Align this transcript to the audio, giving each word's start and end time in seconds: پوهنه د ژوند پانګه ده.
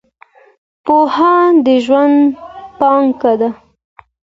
پوهنه 0.85 1.61
د 1.65 1.67
ژوند 1.85 2.17
پانګه 2.79 3.33
ده. 3.41 3.49